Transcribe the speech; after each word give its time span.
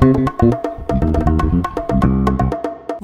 Thank 0.00 0.42
you. 0.42 0.49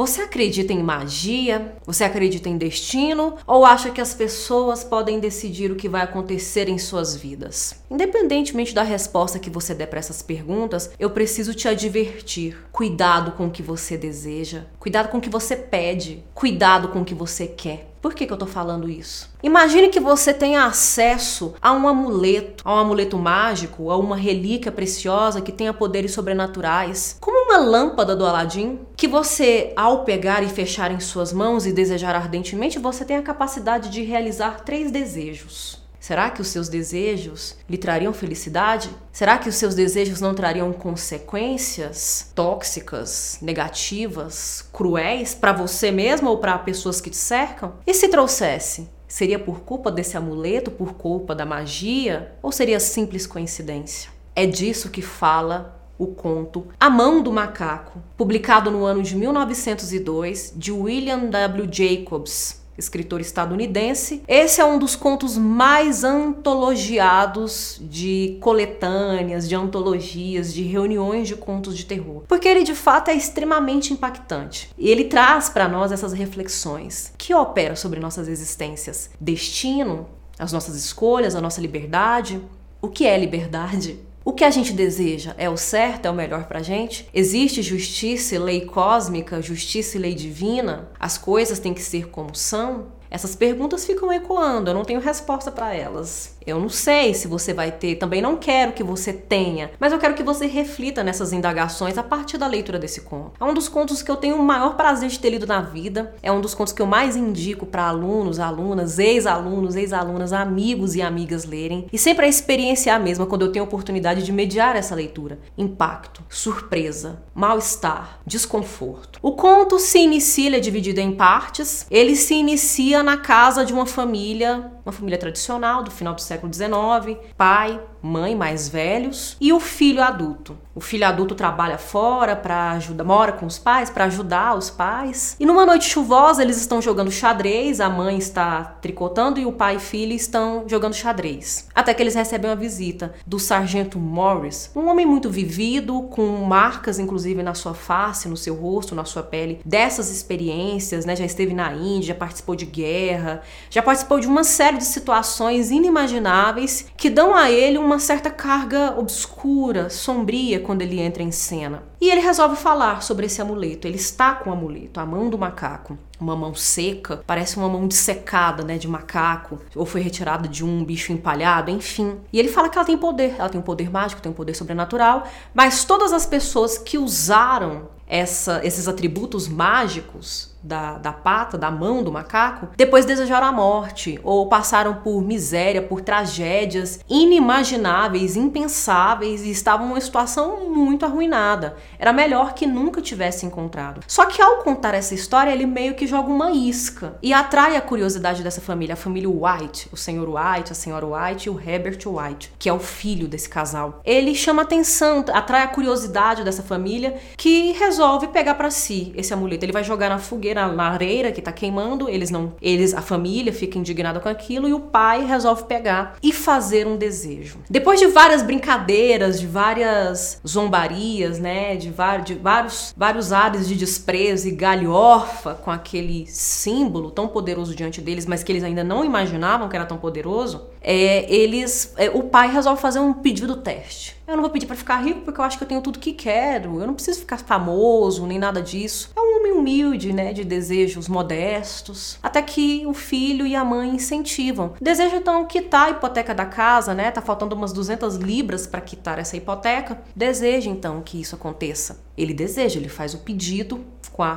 Você 0.07 0.23
acredita 0.23 0.73
em 0.73 0.85
magia? 0.85 1.75
Você 1.85 2.05
acredita 2.05 2.49
em 2.49 2.57
destino? 2.57 3.35
Ou 3.45 3.65
acha 3.65 3.91
que 3.91 4.01
as 4.01 4.15
pessoas 4.15 4.85
podem 4.85 5.19
decidir 5.19 5.73
o 5.73 5.75
que 5.75 5.89
vai 5.89 6.01
acontecer 6.01 6.69
em 6.69 6.79
suas 6.79 7.17
vidas? 7.17 7.83
Independentemente 7.91 8.73
da 8.73 8.85
resposta 8.85 9.41
que 9.41 9.51
você 9.51 9.75
der 9.75 9.87
para 9.87 9.99
essas 9.99 10.23
perguntas, 10.23 10.93
eu 10.97 11.11
preciso 11.11 11.55
te 11.55 11.67
advertir. 11.67 12.57
Cuidado 12.71 13.33
com 13.33 13.49
o 13.49 13.51
que 13.51 13.65
você 13.65 13.99
deseja, 13.99 14.63
cuidado 14.79 15.09
com 15.09 15.19
o 15.19 15.21
que 15.21 15.29
você 15.29 15.57
pede, 15.57 16.23
cuidado 16.33 16.87
com 16.91 17.01
o 17.01 17.05
que 17.05 17.13
você 17.13 17.49
quer. 17.49 17.91
Por 18.07 18.15
que, 18.15 18.25
que 18.25 18.33
eu 18.33 18.37
tô 18.37 18.47
falando 18.47 18.89
isso? 18.89 19.29
Imagine 19.43 19.89
que 19.89 19.99
você 19.99 20.33
tenha 20.33 20.65
acesso 20.65 21.55
a 21.61 21.73
um 21.73 21.89
amuleto, 21.89 22.63
a 22.65 22.77
um 22.77 22.79
amuleto 22.79 23.19
mágico, 23.19 23.91
a 23.91 23.97
uma 23.97 24.15
relíquia 24.15 24.71
preciosa 24.71 25.41
que 25.41 25.51
tenha 25.51 25.75
poderes 25.75 26.13
sobrenaturais, 26.13 27.17
como 27.21 27.46
uma 27.57 27.65
lâmpada 27.65 28.15
do 28.15 28.27
Aladim, 28.27 28.81
que 28.95 29.09
você, 29.09 29.73
ao 29.75 30.05
pegar 30.05 30.43
e 30.43 30.49
fechar 30.49 30.91
em 30.91 31.01
suas 31.01 31.33
mãos 31.33 31.65
e 31.65 31.73
desejar 31.73 32.15
ardentemente, 32.15 32.79
você 32.79 33.03
tem 33.03 33.17
a 33.17 33.23
capacidade 33.23 33.89
de 33.89 34.03
realizar 34.03 34.61
três 34.61 34.91
desejos. 34.91 35.81
Será 35.99 36.29
que 36.29 36.43
os 36.43 36.49
seus 36.49 36.69
desejos 36.69 37.57
lhe 37.69 37.79
trariam 37.79 38.13
felicidade? 38.13 38.91
Será 39.11 39.39
que 39.39 39.49
os 39.49 39.55
seus 39.55 39.75
desejos 39.75 40.21
não 40.21 40.35
trariam 40.35 40.71
consequências 40.71 42.31
tóxicas, 42.35 43.39
negativas, 43.41 44.63
cruéis 44.71 45.35
para 45.35 45.55
você 45.55 45.91
mesmo 45.91 46.29
ou 46.29 46.37
para 46.37 46.59
pessoas 46.59 47.01
que 47.01 47.09
te 47.09 47.17
cercam? 47.17 47.73
E 47.87 47.95
se 47.95 48.09
trouxesse? 48.09 48.91
Seria 49.09 49.39
por 49.39 49.61
culpa 49.61 49.91
desse 49.91 50.15
amuleto, 50.15 50.71
por 50.71 50.93
culpa 50.93 51.35
da 51.35 51.47
magia 51.47 52.35
ou 52.43 52.53
seria 52.53 52.79
simples 52.79 53.27
coincidência? 53.27 54.11
É 54.35 54.45
disso 54.45 54.91
que 54.91 55.01
fala 55.01 55.76
o 55.99 56.07
conto 56.09 56.67
A 56.79 56.91
Mão 56.91 57.23
do 57.23 57.33
Macaco, 57.33 58.03
publicado 58.17 58.71
no 58.71 58.85
ano 58.85 59.03
de 59.03 59.17
1902 59.17 60.53
de 60.57 60.73
William 60.73 61.27
W. 61.27 61.69
Jacobs, 61.71 62.61
escritor 62.79 63.21
estadunidense. 63.21 64.23
Esse 64.29 64.61
é 64.61 64.65
um 64.65 64.79
dos 64.79 64.95
contos 64.95 65.37
mais 65.37 66.05
antologiados 66.05 67.81
de 67.81 68.37
coletâneas, 68.41 69.49
de 69.49 69.55
antologias, 69.55 70.53
de 70.53 70.63
reuniões 70.63 71.29
de 71.29 71.37
contos 71.37 71.77
de 71.77 71.87
terror, 71.87 72.23
porque 72.29 72.49
ele 72.49 72.63
de 72.63 72.75
fato 72.75 73.11
é 73.11 73.15
extremamente 73.15 73.93
impactante. 73.93 74.71
E 74.77 74.91
ele 74.91 75.05
traz 75.05 75.49
para 75.49 75.69
nós 75.69 75.93
essas 75.93 76.13
reflexões 76.13 77.13
que 77.17 77.35
operam 77.35 77.77
sobre 77.77 78.01
nossas 78.01 78.29
existências, 78.29 79.11
destino, 79.21 80.07
as 80.39 80.53
nossas 80.53 80.77
escolhas, 80.77 81.35
a 81.35 81.41
nossa 81.41 81.61
liberdade. 81.61 82.41
O 82.83 82.89
que 82.89 83.07
é 83.07 83.17
liberdade? 83.19 83.99
O 84.27 84.33
que 84.33 84.43
a 84.43 84.51
gente 84.51 84.73
deseja 84.73 85.37
é 85.39 85.49
o 85.49 85.57
certo, 85.57 86.07
é 86.07 86.11
o 86.11 86.13
melhor 86.13 86.49
pra 86.49 86.61
gente? 86.61 87.09
Existe 87.15 87.63
justiça 87.63 88.35
e 88.35 88.39
lei 88.39 88.63
cósmica, 88.63 89.41
justiça 89.41 89.97
e 89.97 90.01
lei 90.01 90.17
divina? 90.17 90.91
As 90.99 91.17
coisas 91.17 91.61
têm 91.61 91.73
que 91.73 91.81
ser 91.81 92.09
como 92.09 92.35
são? 92.35 92.89
Essas 93.09 93.37
perguntas 93.37 93.87
ficam 93.87 94.13
ecoando, 94.13 94.69
eu 94.69 94.75
não 94.75 94.85
tenho 94.85 94.99
resposta 94.99 95.53
para 95.53 95.73
elas. 95.73 96.36
Eu 96.47 96.61
não 96.61 96.69
sei 96.69 97.13
se 97.13 97.27
você 97.27 97.53
vai 97.53 97.73
ter, 97.73 97.97
também 97.97 98.23
não 98.23 98.37
quero 98.37 98.73
que 98.73 98.85
você 98.85 99.13
tenha, 99.13 99.73
mas 99.81 99.93
eu 99.93 99.99
quero 99.99 100.15
que 100.15 100.23
você 100.23 100.47
reflita 100.47 101.03
nessas 101.03 101.33
indagações 101.33 101.99
a 101.99 102.05
partir 102.05 102.39
da 102.39 102.47
leitura 102.47 102.79
desse 102.79 103.01
conto. 103.01 103.33
É 103.41 103.45
um 103.45 103.53
dos 103.53 103.69
contos 103.69 104.01
que 104.01 104.11
eu 104.11 104.15
tenho 104.15 104.37
o 104.37 104.45
maior 104.45 104.77
prazer 104.77 105.09
de 105.09 105.19
ter 105.19 105.31
lido 105.31 105.47
na 105.47 105.61
vida, 105.61 106.15
é 106.23 106.31
um 106.31 106.41
dos 106.41 106.55
contos 106.55 106.73
que 106.73 106.81
eu 106.81 106.87
mais 106.87 107.17
indico 107.17 107.67
para 107.67 107.89
alunos, 107.89 108.39
alunas, 108.39 109.01
ex-alunos, 109.01 109.75
ex-alunas, 109.75 110.33
amigos 110.33 110.95
e 110.95 111.03
amigas 111.03 111.45
lerem. 111.45 111.89
E 111.93 111.99
sempre 111.99 112.27
a 112.27 112.29
experiência 112.29 112.91
é 112.91 112.95
a 112.95 112.99
mesma 112.99 113.27
quando 113.27 113.45
eu 113.45 113.51
tenho 113.51 113.65
a 113.65 113.69
oportunidade 113.69 114.23
de 114.23 114.33
mediar 114.33 114.77
essa 114.77 114.95
leitura. 114.95 115.41
Impacto, 115.59 116.23
surpresa, 116.29 117.23
mal-estar, 117.35 118.21
desconforto. 118.25 119.19
O 119.21 119.33
conto 119.33 119.81
se 119.81 119.99
inicia, 119.99 120.47
ele 120.47 120.57
é 120.57 120.61
dividido 120.61 121.01
em 121.01 121.11
partes. 121.11 121.87
Ele 121.91 122.15
se 122.15 122.35
inicia 122.35 123.03
na 123.03 123.17
casa 123.17 123.65
de 123.65 123.73
uma 123.73 123.85
família, 123.85 124.71
uma 124.85 124.93
família 124.93 125.19
tradicional 125.19 125.83
do 125.83 125.91
final 125.91 126.15
do 126.15 126.21
século 126.21 126.36
século 126.37 126.53
XIX, 126.53 127.17
pai, 127.37 127.81
mãe 128.07 128.37
mais 128.37 128.69
velhos 128.69 129.37
e 129.41 129.53
o 129.53 129.59
filho 129.59 130.03
adulto. 130.03 130.57
O 130.75 130.81
filho 130.81 131.07
adulto 131.07 131.35
trabalha 131.35 131.79
fora 131.79 132.37
para 132.37 132.73
ajudar, 132.73 133.03
mora 133.03 133.33
com 133.33 133.47
os 133.47 133.59
pais 133.59 133.89
para 133.89 134.05
ajudar 134.05 134.55
os 134.57 134.69
pais. 134.69 135.35
E 135.41 135.47
numa 135.47 135.65
noite 135.65 135.89
chuvosa 135.89 136.43
eles 136.43 136.59
estão 136.59 136.83
jogando 136.83 137.11
xadrez, 137.11 137.81
a 137.81 137.89
mãe 137.89 138.19
está 138.19 138.77
tricotando 138.83 139.41
e 139.41 139.47
o 139.47 139.53
pai 139.53 139.77
e 139.77 139.81
filho 139.81 140.13
estão 140.13 140.65
jogando 140.67 140.93
xadrez. 140.93 141.67
Até 141.75 141.95
que 141.95 142.03
eles 142.03 142.15
recebem 142.15 142.51
uma 142.51 142.57
visita 142.57 143.15
do 143.27 143.39
sargento 143.39 143.99
Morris, 143.99 144.71
um 144.77 144.87
homem 144.89 145.07
muito 145.07 145.31
vivido, 145.31 146.03
com 146.11 146.27
marcas 146.45 146.99
inclusive 146.99 147.43
na 147.43 147.55
sua 147.55 147.73
face, 147.73 148.29
no 148.29 148.37
seu 148.37 148.55
rosto, 148.55 148.95
na 148.95 149.07
sua 149.07 149.23
pele, 149.23 149.61
dessas 149.65 150.11
experiências, 150.11 151.07
né? 151.07 151.17
Já 151.17 151.25
esteve 151.25 151.55
na 151.55 151.73
Índia, 151.73 152.09
já 152.09 152.15
participou 152.15 152.55
de 152.55 152.67
guerra, 152.67 153.43
já 153.71 153.83
participou 153.83 154.21
de 154.21 154.27
uma 154.27 154.45
série 154.45 154.77
de 154.77 154.85
situações 154.85 155.71
inimagináveis 155.71 156.87
que 156.97 157.09
dão 157.09 157.35
a 157.35 157.51
ele 157.51 157.79
uma 157.79 157.96
certa 157.99 158.31
carga 158.31 158.99
obscura, 158.99 159.91
sombria 159.91 160.61
quando 160.61 160.83
ele 160.83 161.01
entra 161.01 161.23
em 161.23 161.31
cena. 161.31 161.83
E 162.01 162.11
ele 162.11 162.21
resolve 162.21 162.57
falar 162.57 163.03
sobre 163.03 163.27
esse 163.27 163.41
amuleto. 163.41 163.87
Ele 163.87 163.97
está 163.97 164.35
com 164.35 164.51
o 164.51 164.53
amuleto, 164.53 165.01
a 165.01 165.07
mão 165.07 165.29
do 165.31 165.39
macaco. 165.39 165.99
Uma 166.19 166.35
mão 166.35 166.55
seca, 166.55 167.23
parece 167.27 167.57
uma 167.57 167.69
mão 167.69 167.87
dissecada, 167.87 168.63
né, 168.63 168.79
de 168.79 168.89
macaco, 168.89 169.61
ou 169.75 169.85
foi 169.85 170.01
retirada 170.01 170.49
de 170.49 170.65
um 170.65 170.85
bicho 170.85 171.13
empalhado, 171.13 171.71
enfim. 171.71 172.19
E 172.33 172.39
ele 172.39 172.49
fala 172.49 172.69
que 172.69 172.79
ela 172.79 172.87
tem 172.87 172.97
poder, 172.97 173.35
ela 173.39 173.49
tem 173.49 173.61
um 173.61 173.65
poder 173.65 173.91
mágico, 173.91 174.23
tem 174.23 174.33
um 174.33 174.35
poder 174.35 174.55
sobrenatural, 174.55 175.27
mas 175.55 175.85
todas 175.85 176.13
as 176.13 176.25
pessoas 176.25 176.79
que 176.79 176.97
usaram 176.97 177.89
essa, 178.07 178.61
esses 178.65 178.87
atributos 178.87 179.49
mágicos 179.49 180.55
da, 180.63 180.99
da 180.99 181.13
pata, 181.13 181.57
da 181.57 181.71
mão 181.71 182.03
do 182.03 182.11
macaco, 182.11 182.69
depois 182.77 183.05
desejaram 183.05 183.47
a 183.47 183.53
morte 183.53 184.19
ou 184.25 184.49
passaram 184.49 184.95
por 184.97 185.23
miséria, 185.23 185.81
por 185.81 186.01
tragédias 186.01 187.01
inimagináveis, 187.09 188.37
impensáveis 188.37 189.43
e 189.43 189.51
estavam 189.51 189.89
numa 189.89 190.01
situação 190.01 190.69
muito 190.69 191.05
arruinada. 191.05 191.77
Era 191.99 192.13
melhor 192.13 192.55
que 192.55 192.67
nunca 192.67 193.01
tivesse 193.01 193.47
encontrado. 193.47 194.01
Só 194.09 194.27
que 194.27 194.43
ao 194.43 194.59
contar 194.59 194.95
essa 194.95 195.15
história, 195.15 195.53
ele 195.53 195.67
meio 195.67 195.95
que 195.95 196.06
joga 196.07 196.29
uma 196.29 196.53
isca 196.53 197.17
e 197.23 197.33
atrai 197.33 197.77
a 197.77 197.81
curiosidade 197.81 198.43
dessa 198.43 198.61
família, 198.61 198.95
a 198.95 198.97
família 198.97 199.29
White, 199.29 199.89
o 199.93 199.97
senhor 199.97 200.29
White, 200.29 200.73
a 200.73 200.75
senhora 200.75 201.07
White 201.07 201.47
e 201.47 201.51
o 201.51 201.61
Herbert 201.61 201.99
White, 202.07 202.53
que 202.59 202.69
é 202.69 202.73
o 202.73 202.79
filho 202.79 203.29
desse 203.29 203.49
casal. 203.49 204.01
Ele 204.05 204.35
chama 204.35 204.63
atenção, 204.63 205.25
atrai 205.33 205.63
a 205.63 205.69
curiosidade 205.69 206.45
dessa 206.45 206.63
família 206.63 207.17
que 207.37 207.73
resolve 207.73 208.29
pegar 208.29 208.55
para 208.55 208.71
si 208.71 209.13
esse 209.17 209.33
amuleto. 209.33 209.65
Ele 209.65 209.73
vai 209.73 209.85
jogar 209.85 210.09
na 210.09 210.19
fogueira 210.19 210.67
na 210.67 210.91
lareira 210.91 211.33
que 211.33 211.43
tá 211.43 211.53
queimando, 211.53 212.09
eles 212.09 212.31
não, 212.31 212.55
eles, 212.61 212.95
a 212.95 213.03
família 213.03 213.53
fica 213.53 213.79
indignada 213.79 214.21
com 214.21 214.29
aquilo 214.29 214.69
e 214.69 214.73
o 214.73 214.81
pai 214.81 215.25
resolve 215.25 215.65
pegar 215.65 216.17
e 216.23 216.33
fazer 216.33 216.87
um 216.87 216.97
desejo. 216.97 217.59
Depois 217.69 217.99
de 217.99 218.07
várias 218.07 218.43
brincadeiras, 218.43 219.41
de 219.41 219.47
várias 219.47 220.41
zombarias, 220.47 221.39
né, 221.39 221.77
de, 221.77 221.93
de 222.25 222.35
vários 222.35 222.95
vários 222.97 223.33
ares 223.33 223.69
de 223.69 223.75
desprezo 223.75 224.49
e 224.49 224.51
galhofa 224.51 225.55
com 225.55 225.71
aquele 225.71 225.96
símbolo 226.27 227.11
tão 227.11 227.29
poderoso 227.29 227.75
diante 227.75 228.01
deles, 228.01 228.27
mas 228.27 228.43
que 228.43 228.53
eles 228.53 228.65
ainda 228.65 228.85
não 228.85 229.05
imaginavam 229.05 229.69
que 229.69 229.77
era 229.77 229.87
tão 229.87 229.99
poderoso, 229.99 230.67
é, 230.81 231.31
eles, 231.33 231.93
é, 231.97 232.11
o 232.11 232.25
pai 232.25 232.51
resolve 232.51 232.81
fazer 232.81 233.01
um 233.01 233.13
pedido 233.13 233.57
teste. 233.57 234.17
Eu 234.27 234.35
não 234.35 234.43
vou 234.43 234.51
pedir 234.51 234.67
para 234.67 234.75
ficar 234.75 234.97
rico 234.97 235.21
porque 235.21 235.41
eu 235.41 235.45
acho 235.45 235.57
que 235.57 235.63
eu 235.63 235.69
tenho 235.69 235.81
tudo 235.81 236.01
que 236.01 236.13
quero. 236.13 236.81
Eu 236.81 236.87
não 236.87 236.95
preciso 236.95 237.21
ficar 237.21 237.39
famoso 237.39 238.27
nem 238.27 238.39
nada 238.39 238.61
disso. 238.61 239.13
É 239.17 239.21
um 239.21 239.39
homem 239.39 239.53
humilde, 239.53 240.13
né, 240.13 240.33
de 240.33 240.45
desejos 240.45 241.09
modestos. 241.09 242.19
Até 242.21 242.43
que 242.43 242.85
o 242.87 242.93
filho 242.93 243.47
e 243.47 243.55
a 243.55 243.65
mãe 243.65 243.89
incentivam. 243.91 244.75
Deseja 244.81 245.17
então 245.17 245.45
quitar 245.47 245.87
a 245.87 245.91
hipoteca 245.91 246.35
da 246.35 246.45
casa, 246.45 246.93
né? 246.93 247.13
Tá 247.13 247.23
faltando 247.23 247.55
umas 247.55 247.73
200 247.73 248.17
libras 248.17 248.67
para 248.67 248.81
quitar 248.81 249.19
essa 249.21 249.37
hipoteca. 249.37 250.03
Deseja 250.15 250.71
então 250.71 251.03
que 251.03 251.21
isso 251.21 251.37
aconteça. 251.37 252.05
Ele 252.17 252.35
deseja, 252.35 252.81
ele 252.81 252.89
faz 252.89 253.15
o 253.15 253.19
pedido, 253.19 253.85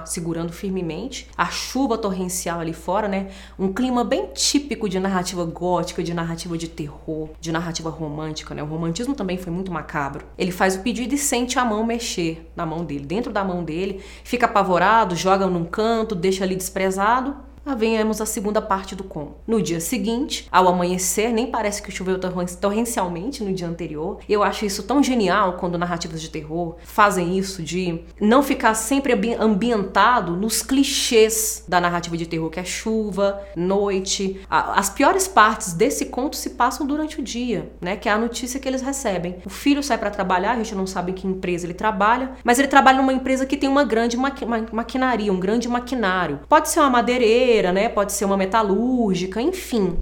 segurando 0.06 0.52
firmemente, 0.52 1.28
a 1.36 1.49
chuva 1.50 1.98
torrencial 1.98 2.60
ali 2.60 2.74
fora, 2.74 3.08
né? 3.08 3.28
Um 3.58 3.74
clima 3.74 4.04
bem 4.04 4.28
típico 4.34 4.88
de 4.88 5.00
narrativa 5.00 5.44
gótica, 5.46 6.04
de 6.04 6.14
narrativa 6.14 6.58
de 6.58 6.68
terror, 6.68 7.30
de 7.40 7.52
narrativa 7.52 7.90
romântica, 7.90 8.56
né? 8.56 8.64
O 8.64 8.66
romantismo 8.66 9.16
também 9.16 9.38
foi 9.38 9.52
muito 9.52 9.72
macabro. 9.72 10.26
Ele 10.38 10.52
faz 10.52 10.76
o 10.76 10.82
pedido 10.82 11.14
e 11.14 11.18
sente 11.18 11.60
a 11.60 11.66
mão 11.66 11.86
mexer 11.86 12.50
na 12.56 12.66
mão 12.66 12.86
dele, 12.86 13.06
dentro 13.06 13.32
da 13.32 13.44
mão 13.44 13.64
dele, 13.64 14.02
fica 14.24 14.46
apavorado, 14.46 15.16
joga 15.16 15.48
num 15.48 15.66
canto, 15.66 16.16
deixa 16.16 16.44
ali 16.44 16.56
desprezado. 16.56 17.36
Venhamos 17.76 18.20
à 18.22 18.26
segunda 18.26 18.62
parte 18.62 18.96
do 18.96 19.04
conto. 19.04 19.36
No 19.48 19.62
dia 19.62 19.80
seguinte, 19.80 20.48
ao 20.52 20.68
amanhecer, 20.68 21.32
nem 21.32 21.48
parece 21.48 21.82
que 21.82 21.92
choveu 21.92 22.20
torrencialmente 22.60 23.44
no 23.44 23.54
dia 23.54 23.68
anterior. 23.68 24.20
Eu 24.28 24.44
acho 24.44 24.66
isso 24.66 24.84
tão 24.84 25.02
genial 25.04 25.54
quando 25.54 25.78
narrativas 25.78 26.22
de 26.22 26.30
terror 26.30 26.76
fazem 26.84 27.38
isso 27.38 27.62
de 27.62 28.04
não 28.20 28.42
ficar 28.42 28.74
sempre 28.74 29.14
ambientado 29.40 30.36
nos 30.36 30.62
clichês 30.62 31.64
da 31.68 31.80
narrativa 31.80 32.18
de 32.18 32.26
terror, 32.26 32.50
que 32.50 32.60
é 32.60 32.64
chuva, 32.64 33.42
noite. 33.56 34.40
As 34.50 34.90
piores 34.90 35.28
partes 35.28 35.74
desse 35.74 36.06
conto 36.06 36.36
se 36.36 36.52
passam 36.52 36.86
durante 36.86 37.20
o 37.20 37.24
dia, 37.24 37.72
né? 37.80 37.96
Que 37.96 38.10
é 38.10 38.12
a 38.12 38.18
notícia 38.18 38.60
que 38.60 38.68
eles 38.68 38.82
recebem. 38.82 39.38
O 39.46 39.50
filho 39.50 39.84
sai 39.84 39.98
para 39.98 40.10
trabalhar, 40.10 40.52
a 40.52 40.58
gente 40.58 40.76
não 40.76 40.88
sabe 40.88 41.12
em 41.12 41.16
que 41.16 41.28
empresa 41.28 41.66
ele 41.66 41.74
trabalha, 41.74 42.32
mas 42.44 42.60
ele 42.60 42.68
trabalha 42.68 42.98
numa 42.98 43.14
empresa 43.14 43.46
que 43.46 43.58
tem 43.58 43.70
uma 43.70 43.84
grande 43.84 44.18
maqui 44.18 44.46
maquinaria, 44.46 45.32
um 45.32 45.40
grande 45.40 45.68
maquinário. 45.68 46.40
Pode 46.48 46.70
ser 46.70 46.80
uma 46.80 46.90
madeireira, 46.90 47.49
né? 47.72 47.90
Pode 47.90 48.14
ser 48.14 48.26
uma 48.26 48.38
metalúrgica, 48.38 49.42
enfim 49.42 49.98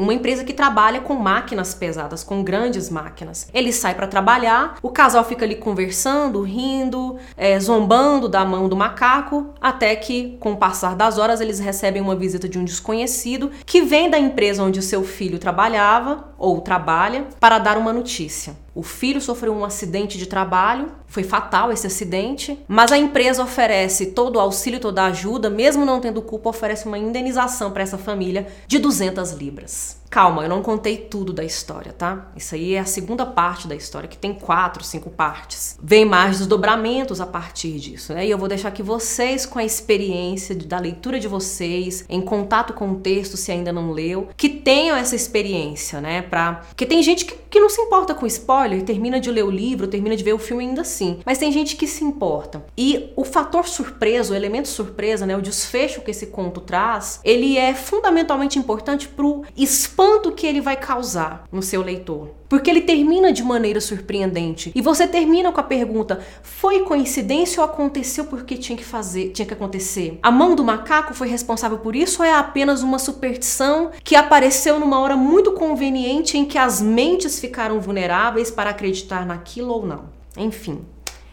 uma 0.00 0.14
empresa 0.14 0.42
que 0.44 0.54
trabalha 0.54 1.00
com 1.02 1.14
máquinas 1.14 1.74
pesadas, 1.74 2.24
com 2.24 2.42
grandes 2.42 2.88
máquinas. 2.88 3.48
Ele 3.52 3.70
sai 3.70 3.94
para 3.94 4.06
trabalhar, 4.06 4.78
o 4.82 4.88
casal 4.88 5.22
fica 5.22 5.44
ali 5.44 5.54
conversando, 5.54 6.40
rindo, 6.40 7.18
é, 7.36 7.60
zombando 7.60 8.26
da 8.26 8.42
mão 8.42 8.66
do 8.66 8.74
macaco, 8.74 9.50
até 9.60 9.94
que, 9.94 10.38
com 10.40 10.52
o 10.52 10.56
passar 10.56 10.96
das 10.96 11.18
horas, 11.18 11.40
eles 11.40 11.58
recebem 11.58 12.00
uma 12.00 12.16
visita 12.16 12.48
de 12.48 12.58
um 12.58 12.64
desconhecido 12.64 13.50
que 13.66 13.82
vem 13.82 14.08
da 14.08 14.18
empresa 14.18 14.62
onde 14.62 14.78
o 14.78 14.82
seu 14.82 15.04
filho 15.04 15.38
trabalhava 15.38 16.32
ou 16.38 16.62
trabalha 16.62 17.26
para 17.38 17.58
dar 17.58 17.76
uma 17.76 17.92
notícia. 17.92 18.56
O 18.80 18.82
filho 18.82 19.20
sofreu 19.20 19.52
um 19.52 19.62
acidente 19.62 20.16
de 20.16 20.24
trabalho, 20.24 20.90
foi 21.06 21.22
fatal 21.22 21.70
esse 21.70 21.86
acidente, 21.86 22.58
mas 22.66 22.90
a 22.90 22.96
empresa 22.96 23.42
oferece 23.42 24.06
todo 24.06 24.36
o 24.36 24.40
auxílio, 24.40 24.80
toda 24.80 25.02
a 25.02 25.08
ajuda, 25.08 25.50
mesmo 25.50 25.84
não 25.84 26.00
tendo 26.00 26.22
culpa, 26.22 26.48
oferece 26.48 26.86
uma 26.86 26.96
indenização 26.96 27.72
para 27.72 27.82
essa 27.82 27.98
família 27.98 28.46
de 28.66 28.78
200 28.78 29.32
libras. 29.32 29.99
Calma, 30.10 30.42
eu 30.42 30.48
não 30.48 30.60
contei 30.60 30.96
tudo 30.96 31.32
da 31.32 31.44
história, 31.44 31.92
tá? 31.92 32.32
Isso 32.36 32.56
aí 32.56 32.74
é 32.74 32.80
a 32.80 32.84
segunda 32.84 33.24
parte 33.24 33.68
da 33.68 33.76
história, 33.76 34.08
que 34.08 34.18
tem 34.18 34.34
quatro, 34.34 34.82
cinco 34.82 35.08
partes. 35.08 35.78
Vem 35.80 36.04
mais 36.04 36.38
desdobramentos 36.38 37.20
a 37.20 37.26
partir 37.26 37.78
disso, 37.78 38.12
né? 38.12 38.26
E 38.26 38.30
eu 38.30 38.36
vou 38.36 38.48
deixar 38.48 38.72
que 38.72 38.82
vocês, 38.82 39.46
com 39.46 39.60
a 39.60 39.64
experiência 39.64 40.56
da 40.56 40.80
leitura 40.80 41.20
de 41.20 41.28
vocês, 41.28 42.04
em 42.08 42.20
contato 42.20 42.72
com 42.72 42.90
o 42.90 42.96
texto, 42.96 43.36
se 43.36 43.52
ainda 43.52 43.72
não 43.72 43.92
leu, 43.92 44.30
que 44.36 44.48
tenham 44.48 44.96
essa 44.96 45.14
experiência, 45.14 46.00
né? 46.00 46.22
Pra... 46.22 46.54
Porque 46.54 46.86
tem 46.86 47.04
gente 47.04 47.24
que, 47.24 47.36
que 47.48 47.60
não 47.60 47.68
se 47.68 47.80
importa 47.80 48.12
com 48.12 48.26
spoiler, 48.26 48.82
termina 48.82 49.20
de 49.20 49.30
ler 49.30 49.44
o 49.44 49.50
livro, 49.50 49.86
termina 49.86 50.16
de 50.16 50.24
ver 50.24 50.32
o 50.32 50.38
filme 50.40 50.64
ainda 50.64 50.80
assim. 50.80 51.20
Mas 51.24 51.38
tem 51.38 51.52
gente 51.52 51.76
que 51.76 51.86
se 51.86 52.02
importa. 52.02 52.66
E 52.76 53.12
o 53.14 53.24
fator 53.24 53.68
surpresa, 53.68 54.32
o 54.32 54.36
elemento 54.36 54.66
surpresa, 54.66 55.24
né? 55.24 55.36
O 55.36 55.42
desfecho 55.42 56.00
que 56.00 56.10
esse 56.10 56.26
conto 56.26 56.60
traz, 56.60 57.20
ele 57.22 57.56
é 57.56 57.74
fundamentalmente 57.74 58.58
importante 58.58 59.06
pro 59.06 59.44
spoiler 59.56 59.99
espanto 60.00 60.32
que 60.32 60.46
ele 60.46 60.62
vai 60.62 60.76
causar 60.76 61.44
no 61.52 61.62
seu 61.62 61.82
leitor. 61.82 62.30
Porque 62.48 62.70
ele 62.70 62.80
termina 62.80 63.32
de 63.32 63.42
maneira 63.42 63.80
surpreendente. 63.80 64.72
E 64.74 64.80
você 64.80 65.06
termina 65.06 65.52
com 65.52 65.60
a 65.60 65.64
pergunta: 65.64 66.20
foi 66.42 66.80
coincidência 66.80 67.62
ou 67.62 67.68
aconteceu 67.68 68.24
porque 68.24 68.56
tinha 68.56 68.76
que 68.76 68.84
fazer, 68.84 69.30
tinha 69.30 69.46
que 69.46 69.54
acontecer? 69.54 70.18
A 70.22 70.30
mão 70.30 70.56
do 70.56 70.64
macaco 70.64 71.12
foi 71.12 71.28
responsável 71.28 71.78
por 71.78 71.94
isso 71.94 72.22
ou 72.22 72.28
é 72.28 72.32
apenas 72.32 72.82
uma 72.82 72.98
superstição 72.98 73.90
que 74.02 74.16
apareceu 74.16 74.80
numa 74.80 74.98
hora 74.98 75.16
muito 75.16 75.52
conveniente 75.52 76.38
em 76.38 76.44
que 76.44 76.56
as 76.56 76.80
mentes 76.80 77.38
ficaram 77.38 77.80
vulneráveis 77.80 78.50
para 78.50 78.70
acreditar 78.70 79.26
naquilo 79.26 79.72
ou 79.74 79.86
não? 79.86 80.04
Enfim, 80.36 80.84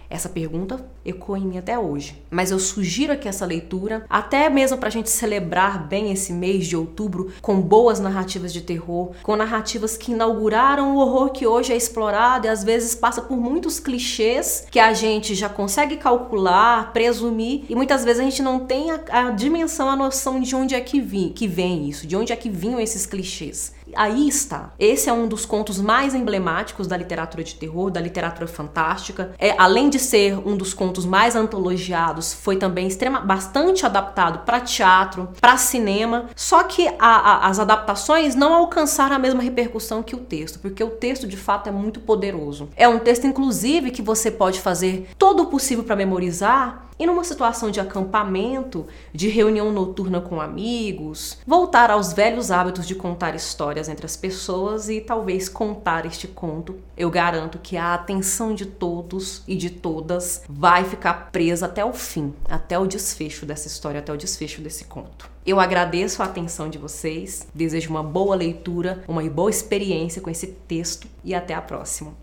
essa 0.09 0.29
pergunta 0.29 0.85
ecoa 1.05 1.37
em 1.37 1.45
mim 1.45 1.57
até 1.57 1.77
hoje. 1.77 2.21
Mas 2.29 2.51
eu 2.51 2.59
sugiro 2.59 3.13
aqui 3.13 3.27
essa 3.27 3.45
leitura, 3.45 4.05
até 4.09 4.49
mesmo 4.49 4.77
para 4.77 4.89
a 4.89 4.91
gente 4.91 5.09
celebrar 5.09 5.87
bem 5.87 6.11
esse 6.11 6.33
mês 6.33 6.67
de 6.67 6.75
outubro 6.75 7.31
com 7.41 7.61
boas 7.61 7.99
narrativas 7.99 8.51
de 8.51 8.61
terror, 8.61 9.11
com 9.23 9.35
narrativas 9.35 9.97
que 9.97 10.11
inauguraram 10.11 10.95
o 10.95 10.99
horror 10.99 11.31
que 11.31 11.47
hoje 11.47 11.73
é 11.73 11.77
explorado 11.77 12.47
e 12.47 12.49
às 12.49 12.63
vezes 12.63 12.95
passa 12.95 13.21
por 13.21 13.37
muitos 13.37 13.79
clichês 13.79 14.65
que 14.69 14.79
a 14.79 14.93
gente 14.93 15.35
já 15.35 15.49
consegue 15.49 15.97
calcular, 15.97 16.91
presumir 16.91 17.63
e 17.69 17.75
muitas 17.75 18.03
vezes 18.03 18.21
a 18.21 18.23
gente 18.23 18.41
não 18.41 18.59
tem 18.59 18.91
a, 18.91 18.99
a 19.09 19.31
dimensão, 19.31 19.89
a 19.89 19.95
noção 19.95 20.39
de 20.39 20.55
onde 20.55 20.75
é 20.75 20.81
que, 20.81 20.99
vim, 20.99 21.29
que 21.29 21.47
vem 21.47 21.87
isso, 21.87 22.05
de 22.05 22.15
onde 22.15 22.33
é 22.33 22.35
que 22.35 22.49
vinham 22.49 22.79
esses 22.79 23.05
clichês 23.05 23.76
aí 23.95 24.27
está. 24.27 24.71
Esse 24.79 25.09
é 25.09 25.13
um 25.13 25.27
dos 25.27 25.45
contos 25.45 25.79
mais 25.79 26.13
emblemáticos 26.13 26.87
da 26.87 26.97
literatura 26.97 27.43
de 27.43 27.55
terror, 27.55 27.89
da 27.89 27.99
literatura 27.99 28.47
fantástica. 28.47 29.31
É, 29.37 29.55
além 29.57 29.89
de 29.89 29.99
ser 29.99 30.37
um 30.47 30.55
dos 30.55 30.73
contos 30.73 31.05
mais 31.05 31.35
antologiados, 31.35 32.33
foi 32.33 32.57
também 32.57 32.87
extrema, 32.87 33.19
bastante 33.19 33.85
adaptado 33.85 34.39
para 34.45 34.59
teatro, 34.59 35.29
para 35.39 35.57
cinema. 35.57 36.25
Só 36.35 36.63
que 36.63 36.87
a, 36.87 36.95
a, 36.99 37.47
as 37.47 37.59
adaptações 37.59 38.35
não 38.35 38.53
alcançaram 38.53 39.15
a 39.15 39.19
mesma 39.19 39.41
repercussão 39.41 40.03
que 40.03 40.15
o 40.15 40.19
texto, 40.19 40.59
porque 40.59 40.83
o 40.83 40.91
texto 40.91 41.27
de 41.27 41.37
fato 41.37 41.67
é 41.67 41.71
muito 41.71 41.99
poderoso. 41.99 42.69
É 42.75 42.87
um 42.87 42.99
texto, 42.99 43.25
inclusive, 43.25 43.91
que 43.91 44.01
você 44.01 44.31
pode 44.31 44.59
fazer 44.59 45.09
todo 45.17 45.43
o 45.43 45.45
possível 45.47 45.83
para 45.83 45.95
memorizar 45.95 46.86
e 46.99 47.05
numa 47.05 47.23
situação 47.23 47.69
de 47.69 47.79
acampamento, 47.79 48.87
de 49.13 49.29
reunião 49.29 49.71
noturna 49.71 50.19
com 50.21 50.41
amigos, 50.41 51.37
voltar 51.45 51.91
aos 51.91 52.13
velhos 52.13 52.51
hábitos 52.51 52.87
de 52.87 52.95
contar 52.95 53.35
histórias 53.35 53.89
entre 53.89 54.05
as 54.05 54.15
pessoas 54.15 54.89
e 54.89 55.01
talvez 55.01 55.47
contar 55.47 56.05
este 56.05 56.27
conto, 56.27 56.75
eu 56.97 57.09
garanto 57.09 57.59
que 57.59 57.77
a 57.77 57.93
atenção 57.93 58.53
de 58.53 58.65
todos 58.65 59.43
e 59.47 59.55
de 59.55 59.69
todas 59.69 60.43
vai 60.49 60.83
ficar 60.83 61.31
presa 61.31 61.67
até 61.67 61.83
o 61.85 61.93
fim, 61.93 62.33
até 62.49 62.77
o 62.77 62.87
desfecho 62.87 63.45
dessa 63.45 63.67
história, 63.67 63.99
até 63.99 64.11
o 64.11 64.17
desfecho 64.17 64.61
desse 64.61 64.85
conto. 64.85 65.29
Eu 65.45 65.59
agradeço 65.59 66.21
a 66.21 66.25
atenção 66.25 66.69
de 66.69 66.77
vocês, 66.77 67.47
desejo 67.53 67.89
uma 67.89 68.03
boa 68.03 68.35
leitura, 68.35 69.03
uma 69.07 69.23
boa 69.29 69.49
experiência 69.49 70.21
com 70.21 70.29
esse 70.29 70.47
texto 70.47 71.07
e 71.23 71.33
até 71.33 71.53
a 71.53 71.61
próxima. 71.61 72.13